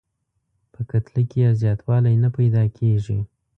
په 0.73 0.81
کتله 0.89 1.21
کې 1.29 1.39
یې 1.45 1.49
زیاتوالی 1.61 2.15
نه 2.23 2.29
پیدا 2.37 2.63
کیږي. 2.77 3.19